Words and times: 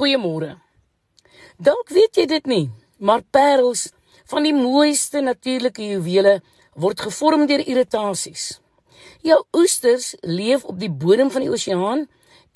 Goeiemôre. 0.00 0.54
Dalk 1.60 1.90
weet 1.92 2.16
jy 2.16 2.22
dit 2.24 2.46
nie, 2.48 2.70
maar 3.04 3.20
parels 3.36 3.90
van 4.32 4.46
die 4.46 4.54
mooiste 4.56 5.20
natuurlike 5.20 5.84
juwele 5.90 6.38
word 6.80 7.02
gevorm 7.04 7.44
deur 7.50 7.60
irritasies. 7.60 8.44
Jou 9.20 9.36
oesters 9.60 10.14
leef 10.24 10.64
op 10.64 10.78
die 10.80 10.88
bodem 10.88 11.28
van 11.34 11.44
die 11.44 11.50
oseaan 11.52 12.06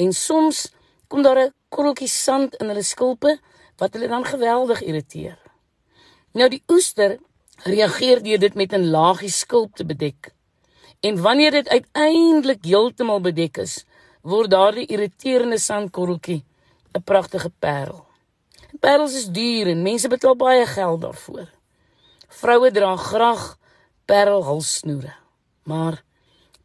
en 0.00 0.14
soms 0.16 0.70
kom 1.12 1.20
daar 1.26 1.40
'n 1.42 1.52
korreltjie 1.68 2.08
sand 2.08 2.56
in 2.62 2.72
hulle 2.72 2.86
skulpe 2.92 3.36
wat 3.76 3.92
hulle 3.92 4.08
dan 4.08 4.24
geweldig 4.24 4.80
irriteer. 4.80 5.36
Nou 6.32 6.48
die 6.48 6.62
oester 6.72 7.18
reageer 7.68 8.24
deur 8.24 8.38
dit 8.38 8.54
met 8.54 8.72
'n 8.72 8.88
laagie 8.96 9.34
skulp 9.42 9.76
te 9.76 9.84
bedek. 9.84 10.32
En 11.02 11.20
wanneer 11.20 11.50
dit 11.50 11.68
uiteindelik 11.68 12.64
heeltemal 12.64 13.20
bedek 13.20 13.56
is, 13.56 13.84
word 14.22 14.50
daardie 14.50 14.86
irriterende 14.86 15.58
sandkorreltjie 15.58 16.44
'n 16.94 17.02
pragtige 17.02 17.50
parel. 17.58 18.06
Parels 18.80 19.14
is 19.14 19.26
duur 19.26 19.66
en 19.66 19.82
mense 19.82 20.08
betaal 20.08 20.36
baie 20.36 20.66
geld 20.66 21.00
daarvoor. 21.00 21.48
Vroue 22.28 22.70
dra 22.70 22.96
graag 22.96 23.58
parelhalssnoere. 24.04 25.14
Maar 25.62 26.02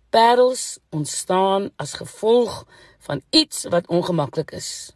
parels 0.10 0.80
ontstaan 0.90 1.70
as 1.76 1.94
gevolg 1.94 2.66
van 3.00 3.22
iets 3.30 3.64
wat 3.64 3.88
ongemaklik 3.88 4.52
is. 4.52 4.92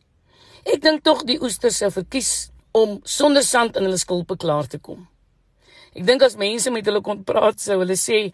Ek 0.63 0.81
dink 0.81 1.03
tog 1.03 1.23
die 1.23 1.41
oesters 1.41 1.77
sou 1.77 1.91
verkies 1.91 2.49
om 2.71 2.99
sonder 3.03 3.43
sand 3.43 3.77
in 3.77 3.83
hulle 3.83 3.97
skulpe 3.97 4.37
klaar 4.37 4.67
te 4.67 4.79
kom. 4.79 5.07
Ek 5.93 6.05
dink 6.05 6.21
as 6.25 6.37
mense 6.37 6.71
met 6.73 6.85
hulle 6.85 7.01
kon 7.01 7.23
praat 7.23 7.61
sou 7.61 7.79
hulle 7.81 7.97
sê 7.97 8.31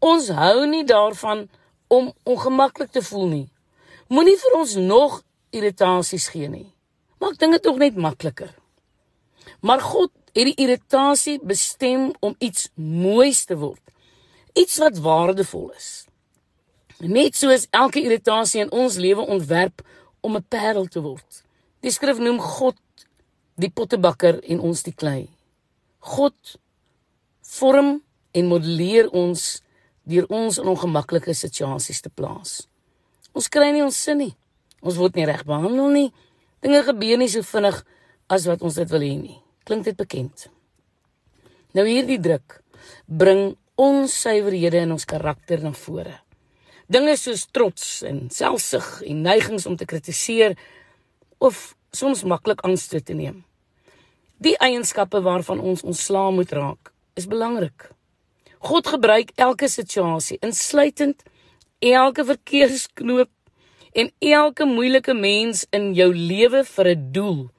ons 0.00 0.28
hou 0.36 0.66
nie 0.66 0.84
daarvan 0.88 1.46
om 1.92 2.12
ongemaklik 2.24 2.92
te 2.92 3.02
voel 3.04 3.28
nie. 3.28 3.48
Moenie 4.08 4.38
vir 4.40 4.56
ons 4.58 4.74
nog 4.80 5.20
irritasies 5.52 6.28
gee 6.32 6.48
nie. 6.48 6.68
Maak 7.22 7.38
dinge 7.38 7.60
tog 7.62 7.78
net 7.78 7.96
makliker. 7.96 8.50
Maar 9.60 9.80
God 9.80 10.10
het 10.32 10.48
die 10.48 10.56
irritasie 10.64 11.38
bestem 11.44 12.10
om 12.20 12.34
iets 12.38 12.70
moois 12.74 13.44
te 13.44 13.56
word. 13.58 13.82
Iets 14.58 14.78
wat 14.82 14.98
waardevol 15.04 15.70
is. 15.76 15.90
Net 17.02 17.36
soos 17.36 17.66
elke 17.70 18.02
irritasie 18.02 18.62
in 18.62 18.72
ons 18.72 18.96
lewe 18.96 19.26
ontwerp 19.26 19.82
om 20.20 20.36
'n 20.36 20.46
parel 20.48 20.86
te 20.86 21.00
word. 21.00 21.42
Die 21.80 21.90
skrif 21.90 22.18
noem 22.18 22.40
God 22.40 22.78
die 23.54 23.70
pottebakker 23.70 24.42
en 24.44 24.60
ons 24.60 24.82
die 24.82 24.94
klei. 24.94 25.28
God 25.98 26.58
vorm 27.42 28.02
en 28.30 28.46
modelleer 28.46 29.10
ons 29.10 29.62
deur 30.02 30.26
ons 30.28 30.58
in 30.58 30.66
ongemaklike 30.66 31.34
situasies 31.34 32.00
te 32.00 32.10
plaas. 32.10 32.68
Ons 33.32 33.48
kry 33.48 33.70
nie 33.72 33.84
ons 33.84 34.02
sin 34.02 34.18
nie. 34.18 34.34
Ons 34.82 34.98
word 34.98 35.16
nie 35.16 35.26
reg 35.28 35.44
behandel 35.46 35.90
nie. 35.94 36.08
Dinge 36.62 36.82
gebeur 36.86 37.20
nie 37.20 37.30
so 37.30 37.46
vinnig 37.46 37.78
as 38.32 38.46
wat 38.50 38.62
ons 38.66 38.78
dit 38.80 38.90
wil 38.90 39.06
hê 39.06 39.14
nie. 39.18 39.38
Klink 39.66 39.86
dit 39.86 39.98
bekend? 39.98 40.48
Nou 41.72 41.86
hierdie 41.86 42.20
druk 42.20 42.58
bring 43.06 43.54
onsuiverhede 43.80 44.82
in 44.84 44.94
ons 44.94 45.06
karakter 45.08 45.62
na 45.62 45.72
vore. 45.76 46.18
Dinge 46.92 47.14
soos 47.16 47.46
trots 47.54 48.02
en 48.04 48.26
selfsug 48.30 48.88
en 49.06 49.22
neigings 49.24 49.66
om 49.70 49.78
te 49.78 49.88
kritiseer 49.88 50.58
of 51.38 51.72
soms 51.94 52.24
maklik 52.28 52.62
aanstoot 52.66 53.06
te 53.06 53.16
neem. 53.16 53.42
Die 54.42 54.56
eienskappe 54.58 55.22
waarvan 55.22 55.62
ons 55.62 55.84
ontslaa 55.86 56.30
moet 56.34 56.52
raak, 56.52 56.90
is 57.14 57.28
belangrik. 57.30 57.90
God 58.62 58.86
gebruik 58.90 59.30
elke 59.36 59.68
situasie, 59.70 60.38
insluitend 60.42 61.22
elke 61.78 62.24
verkeersknoop 62.26 63.30
en 63.92 64.12
elke 64.18 64.64
moeilike 64.64 65.14
mens 65.14 65.66
in 65.70 65.92
jou 65.94 66.10
lewe 66.14 66.64
vir 66.64 66.86
'n 66.88 67.12
doel. 67.12 67.50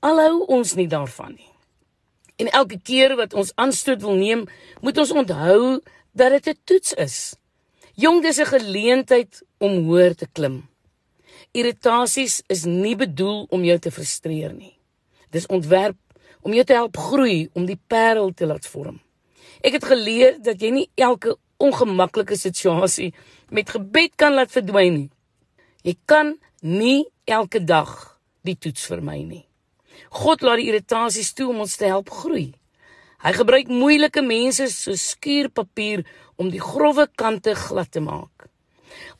Alhou 0.00 0.44
ons 0.46 0.74
nie 0.74 0.88
daarvan 0.88 1.34
nie. 1.34 1.52
En 2.36 2.48
elke 2.48 2.78
keer 2.82 3.16
wat 3.16 3.34
ons 3.34 3.52
aanstoot 3.54 4.00
wil 4.00 4.14
neem, 4.14 4.46
moet 4.80 4.98
ons 4.98 5.10
onthou 5.10 5.80
dat 6.12 6.30
dit 6.30 6.46
'n 6.48 6.60
toets 6.64 6.92
is. 6.92 7.36
Jong, 7.94 8.22
dis 8.22 8.38
'n 8.38 8.46
geleentheid 8.46 9.42
om 9.58 9.84
hoër 9.84 10.14
te 10.14 10.26
klim. 10.32 10.68
Irritasies 11.52 12.42
is 12.46 12.64
nie 12.64 12.96
bedoel 12.96 13.46
om 13.50 13.64
jou 13.64 13.78
te 13.78 13.90
frustreer 13.90 14.52
nie. 14.52 14.78
Dis 15.30 15.46
ontwerp 15.46 15.96
om 16.40 16.52
jou 16.52 16.64
te 16.64 16.72
help 16.72 16.96
groei, 16.96 17.48
om 17.52 17.66
die 17.66 17.78
parel 17.86 18.32
te 18.32 18.46
laat 18.46 18.66
vorm. 18.66 19.00
Ek 19.60 19.72
het 19.72 19.84
geleer 19.84 20.38
dat 20.42 20.60
jy 20.60 20.70
nie 20.70 20.90
elke 20.94 21.36
ongemaklike 21.60 22.36
situasie 22.36 23.10
met 23.50 23.70
gebed 23.70 24.16
kan 24.16 24.34
laat 24.34 24.50
verdwyn 24.50 24.94
nie. 24.94 25.10
Jy 25.86 25.96
kan 26.06 26.34
nie 26.60 27.06
elke 27.24 27.62
dag 27.64 27.92
die 28.44 28.56
toets 28.56 28.84
vermy 28.90 29.22
nie. 29.24 29.44
God 30.10 30.42
laat 30.44 30.60
die 30.60 30.68
irritasies 30.70 31.32
toe 31.36 31.50
om 31.52 31.62
ons 31.64 31.76
te 31.80 31.88
help 31.88 32.10
groei. 32.12 32.50
Hy 33.20 33.32
gebruik 33.36 33.68
moeilike 33.72 34.22
mense 34.24 34.68
so 34.72 34.96
skuurpapier 34.96 36.06
om 36.40 36.48
die 36.52 36.60
grouwe 36.60 37.04
kante 37.20 37.54
glad 37.56 37.90
te 37.92 38.00
maak. 38.00 38.48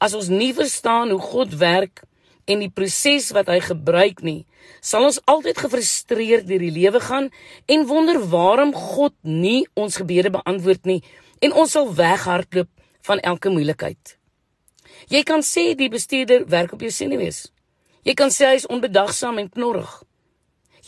As 0.00 0.16
ons 0.16 0.31
nie 0.32 0.53
verstaan 0.56 1.12
hoe 1.12 1.20
God 1.20 1.56
werk 1.60 2.04
en 2.50 2.65
die 2.65 2.72
proses 2.72 3.28
wat 3.37 3.50
hy 3.53 3.60
gebruik 3.65 4.25
nie, 4.26 4.44
sal 4.81 5.04
ons 5.09 5.20
altyd 5.31 5.60
gefrustreerd 5.60 6.49
deur 6.49 6.65
die 6.65 6.72
lewe 6.75 7.00
gaan 7.04 7.28
en 7.69 7.88
wonder 7.88 8.20
waarom 8.32 8.72
God 8.76 9.16
nie 9.22 9.66
ons 9.76 10.00
gebede 10.00 10.32
beantwoord 10.32 10.88
nie 10.88 11.00
en 11.44 11.56
ons 11.56 11.76
sal 11.76 11.93
weghardloop 11.97 12.72
van 13.06 13.20
elke 13.25 13.53
moeilikheid. 13.53 14.19
Jy 15.09 15.22
kan 15.25 15.43
sê 15.47 15.75
die 15.78 15.88
bestuurder 15.88 16.47
werk 16.49 16.72
op 16.77 16.84
jou 16.84 16.91
senuwees. 16.93 17.49
Jy 18.05 18.15
kan 18.15 18.33
sê 18.33 18.50
hy 18.50 18.61
is 18.61 18.69
onbedagsaam 18.69 19.38
en 19.41 19.49
knorrig. 19.49 19.91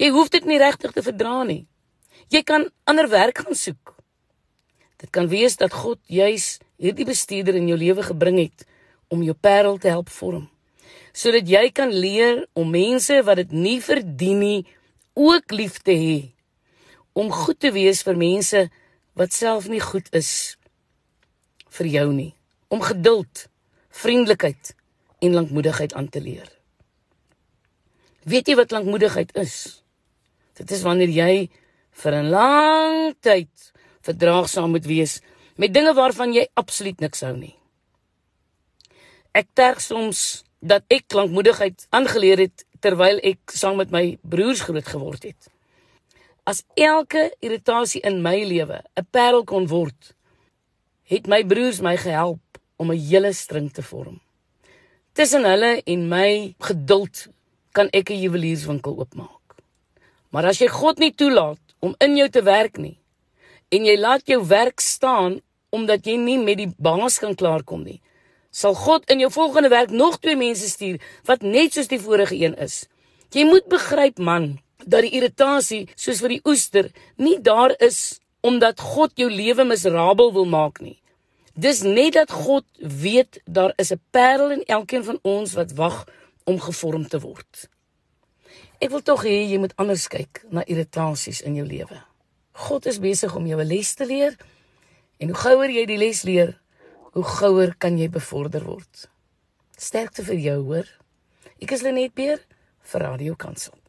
Jy 0.00 0.09
hoef 0.12 0.31
dit 0.33 0.45
nie 0.49 0.61
regtig 0.61 0.93
te 0.93 1.05
verdra 1.05 1.43
nie. 1.45 1.65
Jy 2.33 2.43
kan 2.49 2.69
ander 2.89 3.09
werk 3.12 3.43
gaan 3.45 3.56
soek. 3.56 3.95
Dit 5.03 5.11
kan 5.11 5.28
wees 5.28 5.56
dat 5.61 5.75
God 5.75 5.99
juis 6.06 6.59
hierdie 6.81 7.06
bestuurder 7.06 7.56
in 7.59 7.69
jou 7.69 7.78
lewe 7.78 8.05
gebring 8.06 8.39
het 8.41 8.67
om 9.12 9.23
jou 9.23 9.34
parel 9.34 9.78
te 9.78 9.91
help 9.93 10.09
vorm. 10.09 10.49
Sodat 11.12 11.49
jy 11.49 11.69
kan 11.75 11.93
leer 11.93 12.47
om 12.56 12.71
mense 12.73 13.19
wat 13.27 13.43
dit 13.43 13.53
nie 13.53 13.81
verdien 13.84 14.41
nie 14.41 14.61
ook 15.19 15.53
lief 15.53 15.83
te 15.84 15.93
hê. 15.93 16.19
Om 17.12 17.29
goed 17.33 17.61
te 17.61 17.73
wees 17.75 18.00
vir 18.06 18.17
mense 18.17 18.62
wat 19.19 19.37
self 19.37 19.69
nie 19.69 19.83
goed 19.83 20.09
is 20.17 20.56
vir 21.77 21.91
jou 21.93 22.09
nie. 22.12 22.33
Om 22.73 22.81
geduld 22.81 23.49
vriendelikheid 23.92 24.75
en 25.22 25.34
lankmoedigheid 25.36 25.94
aan 25.94 26.08
te 26.08 26.20
leer. 26.20 26.48
Weet 28.22 28.48
jy 28.48 28.56
wat 28.58 28.72
lankmoedigheid 28.72 29.34
is? 29.36 29.82
Dit 30.56 30.70
is 30.70 30.82
wanneer 30.86 31.10
jy 31.12 31.50
vir 32.02 32.12
'n 32.14 32.31
lang 32.31 33.14
tyd 33.20 33.72
verdraagsaam 34.02 34.70
moet 34.70 34.86
wees 34.86 35.20
met 35.56 35.75
dinge 35.75 35.94
waarvan 35.94 36.32
jy 36.32 36.48
absoluut 36.54 37.00
niks 37.00 37.20
hou 37.20 37.36
nie. 37.36 37.56
Ek 39.32 39.48
terg 39.52 39.81
soms 39.81 40.44
dat 40.60 40.84
ek 40.88 41.12
lankmoedigheid 41.12 41.86
aangeleer 41.91 42.38
het 42.38 42.64
terwyl 42.81 43.19
ek 43.22 43.50
saam 43.50 43.76
met 43.76 43.91
my 43.91 44.19
broers 44.22 44.60
groot 44.60 44.86
geword 44.86 45.22
het. 45.22 45.50
As 46.44 46.64
elke 46.75 47.31
irritasie 47.41 48.00
in 48.00 48.22
my 48.22 48.42
lewe 48.44 48.82
'n 48.97 49.06
parel 49.10 49.44
kon 49.44 49.66
word, 49.66 50.14
het 51.02 51.26
my 51.26 51.44
broers 51.44 51.81
my 51.81 51.97
gehelp 51.97 52.51
om 52.82 52.91
'n 52.91 53.04
hele 53.10 53.32
string 53.32 53.70
te 53.72 53.82
vorm. 53.82 54.20
Tussen 55.12 55.44
hulle 55.44 55.82
en 55.84 56.09
my 56.09 56.54
geduld 56.59 57.28
kan 57.72 57.88
ek 57.93 58.10
'n 58.10 58.22
juwelierswinkel 58.25 58.98
oopmaak. 58.98 59.47
Maar 60.31 60.44
as 60.50 60.59
jy 60.59 60.69
God 60.69 60.98
nie 60.98 61.15
toelaat 61.15 61.60
om 61.81 61.94
in 61.98 62.16
jou 62.16 62.28
te 62.28 62.43
werk 62.43 62.78
nie 62.78 62.98
en 63.69 63.84
jy 63.84 63.97
laat 63.97 64.26
jou 64.26 64.41
werk 64.47 64.81
staan 64.81 65.41
omdat 65.70 66.06
jy 66.06 66.16
nie 66.16 66.38
met 66.38 66.56
die 66.56 66.72
baas 66.78 67.19
kan 67.19 67.34
klaarkom 67.34 67.82
nie, 67.84 68.00
sal 68.50 68.75
God 68.75 69.10
in 69.10 69.20
jou 69.20 69.31
volgende 69.31 69.69
werk 69.69 69.91
nog 69.91 70.19
twee 70.20 70.37
mense 70.37 70.69
stuur 70.69 71.00
wat 71.25 71.43
net 71.43 71.72
soos 71.72 71.88
die 71.88 72.00
vorige 72.00 72.37
een 72.37 72.54
is. 72.54 72.87
Jy 73.32 73.44
moet 73.44 73.69
begryp 73.69 74.19
man, 74.19 74.58
dat 74.87 75.06
die 75.06 75.14
irritasie 75.17 75.87
soos 75.96 76.20
vir 76.20 76.37
die 76.37 76.43
oester 76.49 76.90
nie 77.17 77.38
daar 77.40 77.75
is 77.81 78.19
omdat 78.43 78.81
God 78.81 79.14
jou 79.17 79.31
lewe 79.31 79.64
miserabel 79.64 80.32
wil 80.34 80.49
maak 80.50 80.81
nie. 80.82 80.99
Dis 81.52 81.82
net 81.82 82.14
dat 82.16 82.31
God 82.31 82.64
weet 82.78 83.40
daar 83.44 83.72
is 83.76 83.93
'n 83.93 84.00
parel 84.10 84.50
in 84.50 84.64
elkeen 84.64 85.04
van 85.04 85.19
ons 85.22 85.52
wat 85.52 85.72
wag 85.72 86.06
om 86.44 86.60
gevorm 86.60 87.08
te 87.08 87.20
word. 87.20 87.69
Ek 88.78 88.90
wil 88.90 89.02
tog 89.02 89.22
hê 89.25 89.46
jy 89.50 89.58
moet 89.58 89.76
anders 89.76 90.08
kyk 90.08 90.44
na 90.50 90.64
irritasies 90.64 91.40
in 91.40 91.54
jou 91.54 91.66
lewe. 91.66 92.02
God 92.52 92.87
is 92.87 92.99
besig 92.99 93.37
om 93.37 93.46
jou 93.46 93.60
'n 93.60 93.66
les 93.66 93.94
te 93.94 94.06
leer 94.06 94.37
en 95.19 95.28
hoe 95.28 95.37
gouer 95.37 95.70
jy 95.70 95.87
die 95.87 95.99
les 95.99 96.22
leer, 96.22 96.60
hoe 97.12 97.25
gouer 97.25 97.75
kan 97.78 97.98
jy 97.98 98.08
bevorder 98.08 98.64
word. 98.64 99.08
Sterkte 99.76 100.25
vir 100.25 100.37
jou, 100.37 100.62
hoor. 100.64 100.88
Ek 101.60 101.70
is 101.70 101.82
Lenet 101.82 102.14
Beer 102.14 102.40
vir 102.81 103.00
Radio 103.00 103.34
Kansel. 103.34 103.81